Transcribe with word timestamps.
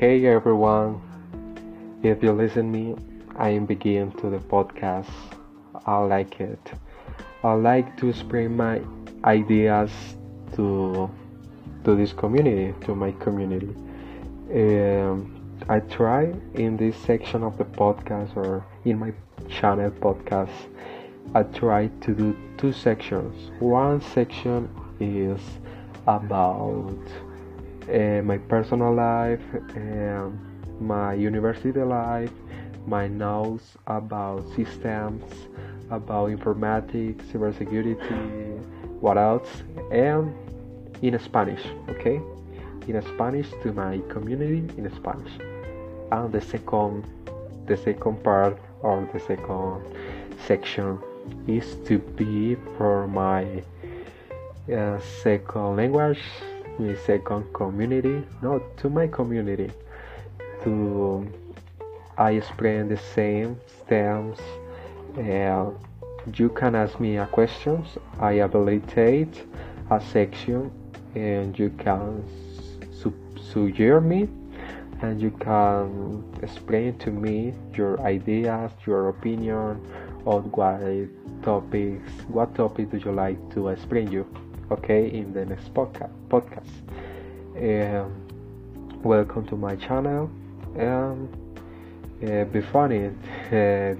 Hey 0.00 0.26
everyone, 0.26 1.00
if 2.02 2.20
you 2.20 2.32
listen 2.32 2.72
me, 2.72 2.96
I 3.36 3.50
am 3.50 3.64
beginning 3.64 4.10
to 4.18 4.28
the 4.28 4.38
podcast. 4.38 5.08
I 5.86 5.98
like 5.98 6.40
it. 6.40 6.72
I 7.44 7.52
like 7.52 7.96
to 7.98 8.12
spread 8.12 8.50
my 8.50 8.82
ideas 9.22 9.92
to 10.56 11.08
to 11.84 11.94
this 11.94 12.12
community, 12.12 12.74
to 12.86 12.96
my 12.96 13.12
community. 13.12 13.72
Um, 14.52 15.40
I 15.68 15.78
try 15.78 16.34
in 16.54 16.76
this 16.76 16.96
section 16.96 17.44
of 17.44 17.56
the 17.56 17.64
podcast 17.64 18.36
or 18.36 18.66
in 18.84 18.98
my 18.98 19.12
channel 19.48 19.92
podcast. 19.92 20.56
I 21.36 21.44
try 21.44 21.86
to 22.00 22.14
do 22.14 22.36
two 22.58 22.72
sections. 22.72 23.52
One 23.60 24.00
section 24.00 24.68
is 24.98 25.40
about 26.08 26.98
uh, 27.88 28.22
my 28.22 28.38
personal 28.38 28.94
life, 28.94 29.42
um, 29.76 30.38
my 30.80 31.14
university 31.14 31.80
life, 31.80 32.30
my 32.86 33.08
notes 33.08 33.76
about 33.86 34.44
systems, 34.54 35.22
about 35.90 36.30
informatics, 36.30 37.22
cybersecurity, 37.32 38.58
what 39.00 39.18
else, 39.18 39.62
and 39.90 40.34
in 41.02 41.18
Spanish, 41.18 41.62
okay? 41.88 42.20
In 42.88 43.00
Spanish 43.02 43.50
to 43.62 43.72
my 43.72 44.00
community 44.08 44.64
in 44.78 44.90
Spanish. 44.94 45.32
And 46.12 46.32
the 46.32 46.40
second, 46.40 47.04
the 47.66 47.76
second 47.76 48.22
part 48.22 48.58
or 48.82 49.08
the 49.12 49.20
second 49.20 49.82
section 50.46 50.98
is 51.46 51.76
to 51.86 51.98
be 51.98 52.56
for 52.76 53.06
my 53.06 53.62
uh, 54.72 54.98
second 55.22 55.76
language 55.76 56.20
my 56.78 56.94
second 57.06 57.52
community 57.52 58.24
not 58.42 58.62
to 58.78 58.88
my 58.88 59.06
community. 59.06 59.70
To 60.64 61.26
I 62.16 62.32
explain 62.32 62.88
the 62.88 62.96
same 62.96 63.58
stems 63.66 64.38
uh, 65.18 65.70
you 66.34 66.48
can 66.48 66.74
ask 66.74 66.98
me 66.98 67.18
a 67.18 67.26
questions 67.26 67.86
I 68.18 68.34
habilitate 68.34 69.44
a 69.90 70.00
section 70.00 70.70
and 71.14 71.58
you 71.58 71.70
can 71.70 72.24
su- 72.92 73.14
suggest 73.52 74.04
me 74.04 74.28
and 75.02 75.20
you 75.20 75.30
can 75.32 76.24
explain 76.42 76.96
to 76.98 77.10
me 77.10 77.52
your 77.74 78.00
ideas 78.00 78.70
your 78.86 79.08
opinion 79.10 79.80
on 80.24 80.42
what 80.52 80.80
topics 81.42 82.10
what 82.28 82.54
topic 82.54 82.90
do 82.90 82.96
you 82.96 83.12
like 83.12 83.38
to 83.54 83.68
explain 83.68 84.10
you 84.10 84.26
okay 84.74 85.08
in 85.08 85.32
the 85.32 85.44
next 85.46 85.72
podcast 85.72 86.10
podcast. 86.28 86.74
Um, 87.56 88.10
welcome 89.04 89.46
to 89.46 89.56
my 89.56 89.76
channel. 89.76 90.28
And 90.76 91.28
uh, 92.24 92.44
be 92.46 92.60
funny 92.60 93.10
uh, 93.52 93.94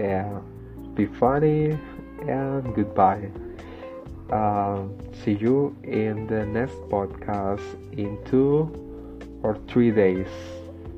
uh, 0.00 0.40
be 0.94 1.06
funny 1.06 1.76
and 2.28 2.74
goodbye. 2.74 3.28
Uh, 4.30 4.84
see 5.24 5.32
you 5.32 5.74
in 5.82 6.26
the 6.28 6.46
next 6.46 6.78
podcast 6.94 7.66
in 7.98 8.18
two 8.24 8.70
or 9.42 9.58
three 9.68 9.90
days 9.90 10.28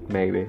maybe 0.09 0.47